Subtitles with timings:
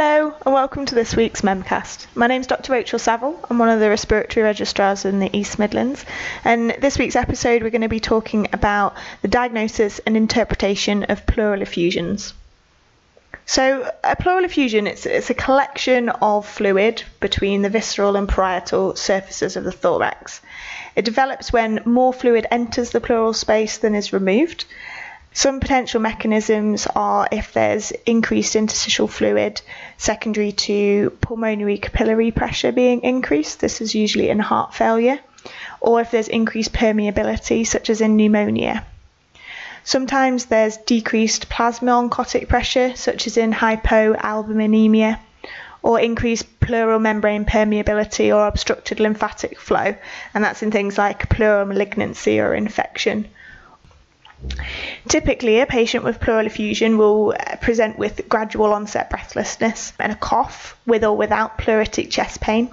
[0.00, 2.06] Hello and welcome to this week's Memcast.
[2.14, 2.70] My name's Dr.
[2.70, 3.36] Rachel Saville.
[3.50, 6.04] I'm one of the respiratory registrars in the East Midlands.
[6.44, 11.26] And this week's episode, we're going to be talking about the diagnosis and interpretation of
[11.26, 12.32] pleural effusions.
[13.44, 18.94] So, a pleural effusion it's, it's a collection of fluid between the visceral and parietal
[18.94, 20.40] surfaces of the thorax.
[20.94, 24.64] It develops when more fluid enters the pleural space than is removed,
[25.32, 29.60] some potential mechanisms are if there's increased interstitial fluid
[29.96, 35.20] secondary to pulmonary capillary pressure being increased, this is usually in heart failure,
[35.80, 38.84] or if there's increased permeability, such as in pneumonia.
[39.84, 45.18] Sometimes there's decreased plasma oncotic pressure, such as in hypoalbuminemia,
[45.82, 49.94] or increased pleural membrane permeability or obstructed lymphatic flow,
[50.34, 53.28] and that's in things like pleural malignancy or infection.
[55.08, 60.16] Typically, a patient with pleural effusion will uh, present with gradual onset breathlessness and a
[60.16, 62.70] cough with or without pleuritic chest pain.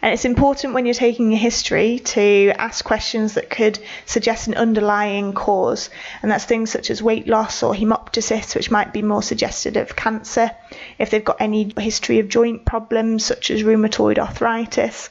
[0.00, 4.54] And it's important when you're taking a history to ask questions that could suggest an
[4.54, 5.90] underlying cause,
[6.22, 9.96] and that's things such as weight loss or hemoptysis, which might be more suggestive of
[9.96, 10.52] cancer,
[10.98, 15.10] if they've got any history of joint problems such as rheumatoid arthritis,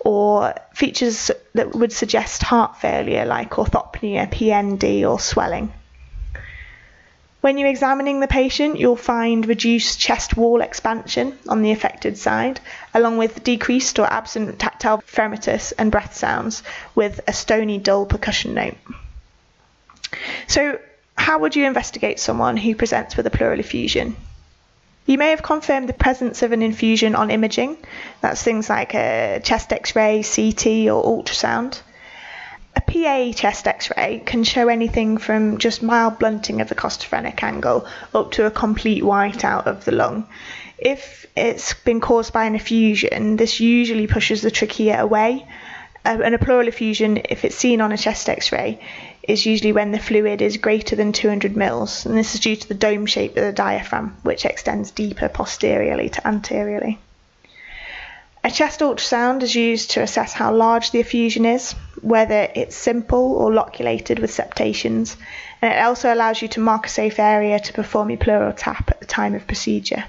[0.00, 5.72] or features that would suggest heart failure like orthopnea, PND, or swelling.
[7.40, 12.60] When you're examining the patient, you'll find reduced chest wall expansion on the affected side,
[12.92, 16.64] along with decreased or absent tactile fremitus and breath sounds,
[16.96, 18.76] with a stony, dull percussion note.
[20.48, 20.80] So,
[21.16, 24.16] how would you investigate someone who presents with a pleural effusion?
[25.06, 27.78] You may have confirmed the presence of an effusion on imaging.
[28.20, 31.80] That's things like a chest x ray, CT, or ultrasound.
[32.88, 37.86] PA chest x ray can show anything from just mild blunting of the costophrenic angle
[38.14, 40.26] up to a complete whiteout of the lung.
[40.78, 45.46] If it's been caused by an effusion, this usually pushes the trachea away.
[46.06, 48.80] Uh, and a pleural effusion, if it's seen on a chest x ray,
[49.22, 52.68] is usually when the fluid is greater than 200 mils, and this is due to
[52.68, 56.98] the dome shape of the diaphragm, which extends deeper posteriorly to anteriorly.
[58.42, 63.32] A chest ultrasound is used to assess how large the effusion is, whether it's simple
[63.34, 65.16] or loculated with septations,
[65.60, 68.90] and it also allows you to mark a safe area to perform your pleural tap
[68.90, 70.04] at the time of procedure.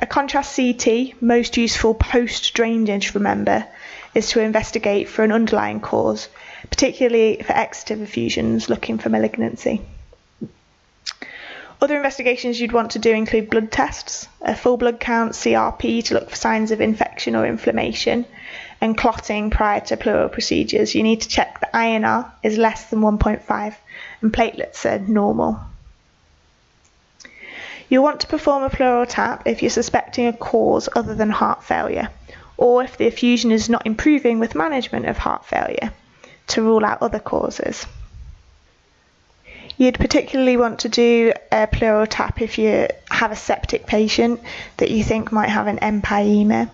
[0.00, 3.66] A contrast CT, most useful post drainage, remember,
[4.14, 6.28] is to investigate for an underlying cause,
[6.70, 9.82] particularly for exudative effusions looking for malignancy.
[11.82, 16.14] Other investigations you'd want to do include blood tests, a full blood count, CRP to
[16.14, 18.26] look for signs of infection or inflammation,
[18.80, 20.94] and clotting prior to pleural procedures.
[20.94, 23.74] You need to check the INR is less than 1.5
[24.22, 25.60] and platelets are normal.
[27.88, 31.64] You'll want to perform a pleural tap if you're suspecting a cause other than heart
[31.64, 32.08] failure,
[32.56, 35.92] or if the effusion is not improving with management of heart failure,
[36.48, 37.86] to rule out other causes.
[39.76, 44.40] You'd particularly want to do a pleural tap if you have a septic patient
[44.76, 46.70] that you think might have an empyema,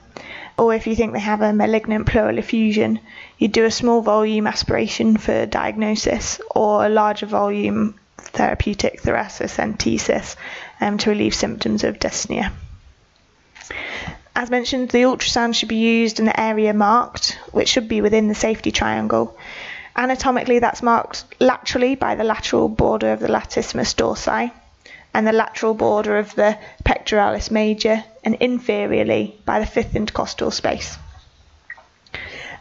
[0.58, 2.98] or if you think they have a malignant pleural effusion,
[3.38, 10.36] you'd do a small volume aspiration for diagnosis or a larger volume therapeutic thoracentesis
[10.80, 12.52] um, to relieve symptoms of dyspnea.
[14.34, 18.28] As mentioned, the ultrasound should be used in the area marked, which should be within
[18.28, 19.36] the safety triangle.
[19.96, 24.52] Anatomically, that's marked laterally by the lateral border of the latissimus dorsi
[25.14, 30.98] and the lateral border of the pectoralis major, and inferiorly by the fifth intercostal space.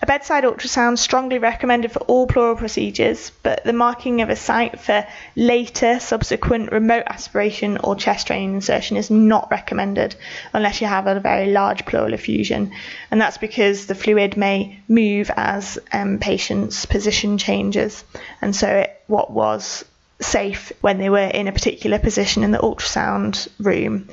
[0.01, 4.79] A bedside ultrasound strongly recommended for all pleural procedures, but the marking of a site
[4.79, 10.15] for later subsequent remote aspiration or chest drain insertion is not recommended
[10.53, 12.71] unless you have a very large pleural effusion,
[13.09, 18.03] and that's because the fluid may move as um, patients' position changes,
[18.41, 19.83] and so it, what was
[20.21, 24.07] safe when they were in a particular position in the ultrasound room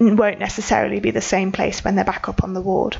[0.00, 2.96] won't necessarily be the same place when they're back up on the ward.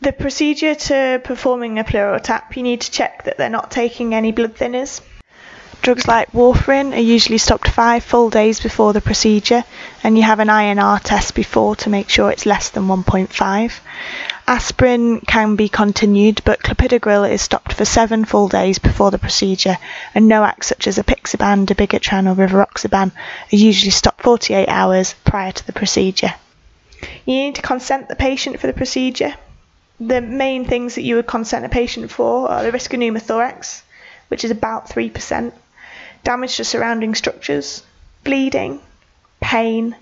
[0.00, 4.14] The procedure to performing a pleural tap, you need to check that they're not taking
[4.14, 5.00] any blood thinners.
[5.82, 9.64] Drugs like warfarin are usually stopped five full days before the procedure,
[10.02, 13.80] and you have an INR test before to make sure it's less than 1.5.
[14.48, 19.76] Aspirin can be continued, but clopidogrel is stopped for seven full days before the procedure,
[20.14, 23.10] and NOACs such as apixaban, dabigatran, or rivaroxaban
[23.52, 26.34] are usually stopped 48 hours prior to the procedure.
[27.24, 29.34] You need to consent the patient for the procedure
[29.98, 33.82] the main things that you would consent a patient for are the risk of pneumothorax,
[34.28, 35.52] which is about 3%,
[36.22, 37.82] damage to surrounding structures,
[38.24, 38.80] bleeding,
[39.40, 39.96] pain,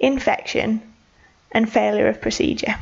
[0.00, 0.82] infection,
[1.52, 2.74] and failure of procedure.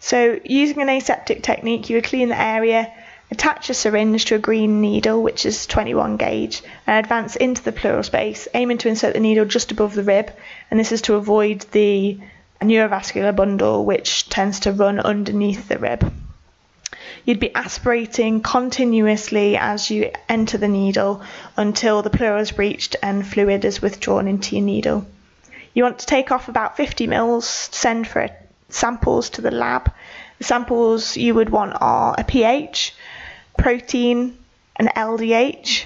[0.00, 2.92] So, using an aseptic technique, you would clean the area,
[3.30, 7.72] attach a syringe to a green needle, which is 21 gauge, and advance into the
[7.72, 10.32] pleural space, aiming to insert the needle just above the rib,
[10.70, 12.18] and this is to avoid the
[12.60, 16.12] neurovascular bundle, which tends to run underneath the rib.
[17.24, 21.22] You'd be aspirating continuously as you enter the needle
[21.56, 25.06] until the pleural is breached and fluid is withdrawn into your needle.
[25.74, 28.20] You want to take off about 50 mils, send for
[28.68, 29.92] samples to the lab.
[30.38, 32.94] The samples you would want are a pH,
[33.56, 34.38] protein,
[34.76, 35.84] an LDH,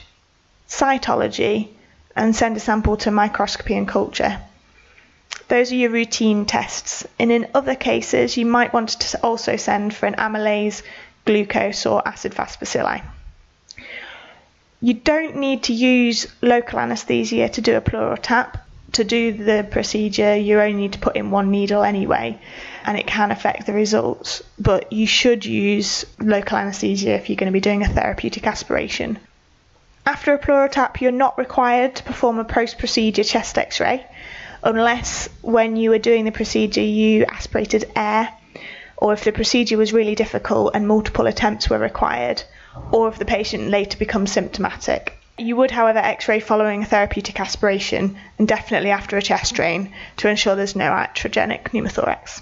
[0.68, 1.68] cytology,
[2.14, 4.38] and send a sample to microscopy and culture.
[5.48, 7.06] Those are your routine tests.
[7.18, 10.82] And in other cases, you might want to also send for an amylase,
[11.24, 13.02] glucose, or acid fast bacilli.
[14.80, 18.66] You don't need to use local anaesthesia to do a pleural tap.
[18.92, 22.38] To do the procedure, you only need to put in one needle anyway,
[22.84, 24.42] and it can affect the results.
[24.58, 29.18] But you should use local anaesthesia if you're going to be doing a therapeutic aspiration.
[30.04, 34.04] After a pleural tap, you're not required to perform a post procedure chest x ray
[34.62, 38.28] unless when you were doing the procedure you aspirated air,
[38.96, 42.42] or if the procedure was really difficult and multiple attempts were required,
[42.90, 45.18] or if the patient later becomes symptomatic.
[45.42, 49.92] You would, however, x ray following a therapeutic aspiration and definitely after a chest drain
[50.18, 52.40] to ensure there's no iatrogenic pneumothorax.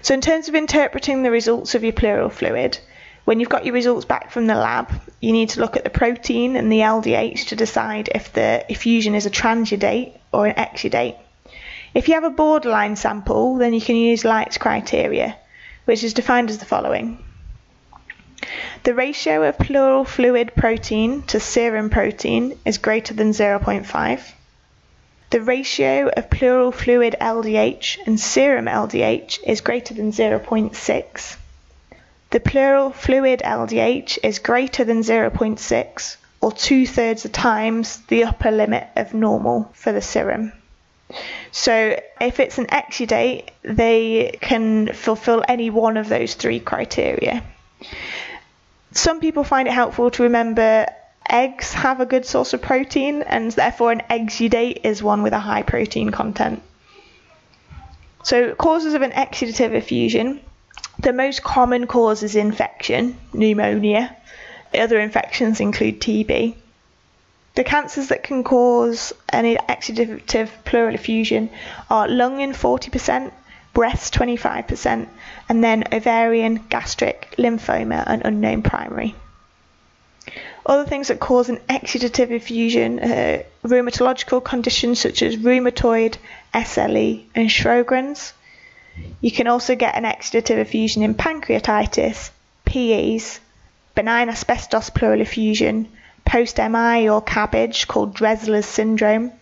[0.00, 2.78] So, in terms of interpreting the results of your pleural fluid,
[3.26, 4.90] when you've got your results back from the lab,
[5.20, 9.14] you need to look at the protein and the LDH to decide if the effusion
[9.14, 11.18] is a transudate or an exudate.
[11.92, 15.36] If you have a borderline sample, then you can use Light's criteria,
[15.84, 17.22] which is defined as the following.
[18.86, 24.32] The ratio of pleural fluid protein to serum protein is greater than 0.5.
[25.30, 31.36] The ratio of pleural fluid LDH and serum LDH is greater than 0.6.
[32.30, 38.52] The pleural fluid LDH is greater than 0.6 or two thirds of times the upper
[38.52, 40.52] limit of normal for the serum.
[41.50, 47.42] So if it's an exudate, they can fulfill any one of those three criteria.
[48.96, 50.86] Some people find it helpful to remember
[51.28, 55.38] eggs have a good source of protein, and therefore an exudate is one with a
[55.38, 56.62] high protein content.
[58.22, 60.40] So, causes of an exudative effusion
[60.98, 64.16] the most common cause is infection, pneumonia.
[64.74, 66.54] Other infections include TB.
[67.54, 71.50] The cancers that can cause an exudative pleural effusion
[71.90, 73.30] are lung in 40%,
[73.76, 75.06] breast 25%,
[75.50, 79.14] and then ovarian, gastric, lymphoma, and unknown primary.
[80.64, 86.16] Other things that cause an exudative effusion are rheumatological conditions such as rheumatoid,
[86.54, 88.32] SLE, and Sjogren's.
[89.20, 92.30] You can also get an exudative effusion in pancreatitis,
[92.64, 93.40] PEs,
[93.94, 95.92] benign asbestos pleural effusion,
[96.24, 99.32] post MI or CABG called Dressler's syndrome,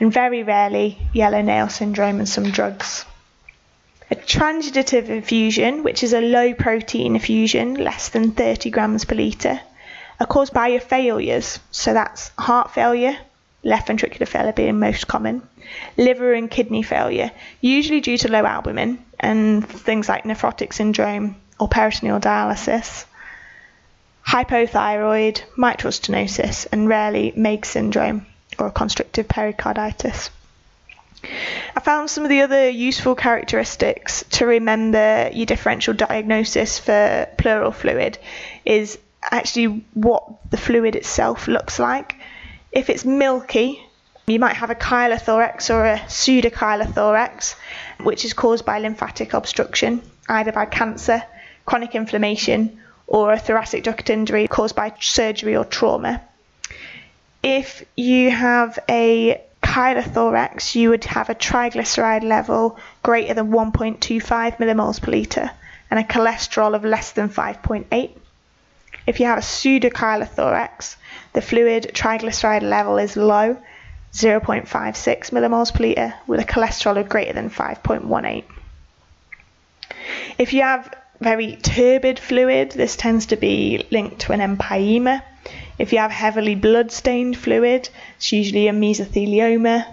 [0.00, 3.04] and very rarely yellow nail syndrome and some drugs.
[4.12, 9.58] A transudative effusion, which is a low protein effusion, less than 30 grams per litre,
[10.20, 11.58] are caused by your failures.
[11.70, 13.16] So that's heart failure,
[13.64, 15.48] left ventricular failure being most common,
[15.96, 17.30] liver and kidney failure,
[17.62, 23.06] usually due to low albumin and things like nephrotic syndrome or peritoneal dialysis,
[24.26, 28.26] hypothyroid, mitral stenosis, and rarely Meigs syndrome
[28.58, 30.28] or constrictive pericarditis.
[31.24, 37.72] I found some of the other useful characteristics to remember your differential diagnosis for pleural
[37.72, 38.18] fluid
[38.64, 42.16] is actually what the fluid itself looks like.
[42.72, 43.80] If it's milky,
[44.26, 47.54] you might have a chylothorax or a pseudochylothorax,
[48.02, 51.22] which is caused by lymphatic obstruction, either by cancer,
[51.66, 56.22] chronic inflammation, or a thoracic duct injury caused by surgery or trauma.
[57.42, 65.00] If you have a chylothorax, you would have a triglyceride level greater than 1.25 millimoles
[65.00, 65.50] per litre
[65.90, 68.10] and a cholesterol of less than 5.8.
[69.06, 70.96] If you have a pseudochylothorax,
[71.32, 73.56] the fluid triglyceride level is low,
[74.12, 74.66] 0.56
[75.30, 78.44] millimoles per litre, with a cholesterol of greater than 5.18.
[80.36, 85.22] If you have very turbid fluid, this tends to be linked to an empyema.
[85.82, 89.84] If you have heavily blood stained fluid, it's usually a mesothelioma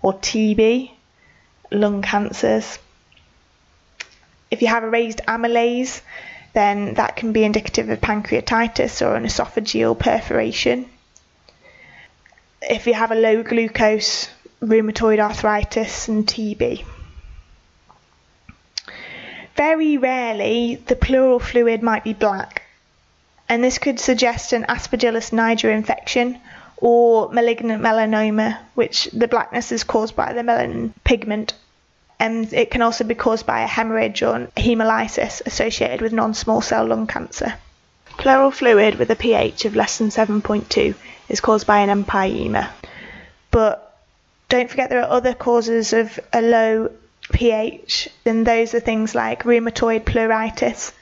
[0.00, 0.92] or TB,
[1.72, 2.78] lung cancers.
[4.52, 6.00] If you have a raised amylase,
[6.52, 10.88] then that can be indicative of pancreatitis or an esophageal perforation.
[12.60, 14.28] If you have a low glucose
[14.62, 16.84] rheumatoid arthritis and TB.
[19.56, 22.61] Very rarely, the pleural fluid might be black,
[23.52, 26.40] and this could suggest an Aspergillus niger infection
[26.78, 31.52] or malignant melanoma, which the blackness is caused by the melanin pigment.
[32.18, 36.62] And it can also be caused by a hemorrhage or hemolysis associated with non small
[36.62, 37.52] cell lung cancer.
[38.16, 40.94] Pleural fluid with a pH of less than 7.2
[41.28, 42.70] is caused by an empyema.
[43.50, 43.98] But
[44.48, 46.90] don't forget there are other causes of a low
[47.30, 50.92] pH, and those are things like rheumatoid pleuritis,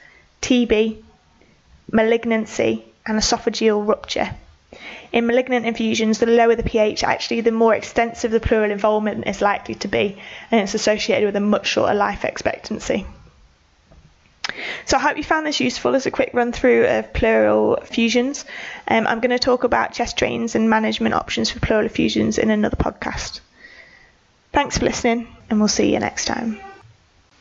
[0.41, 1.01] TB,
[1.91, 4.31] malignancy, and esophageal rupture.
[5.11, 9.41] In malignant effusions, the lower the pH, actually, the more extensive the pleural involvement is
[9.41, 10.17] likely to be,
[10.49, 13.05] and it's associated with a much shorter life expectancy.
[14.85, 18.45] So I hope you found this useful as a quick run through of pleural effusions.
[18.87, 22.49] Um, I'm going to talk about chest drains and management options for pleural effusions in
[22.49, 23.41] another podcast.
[24.53, 26.59] Thanks for listening, and we'll see you next time.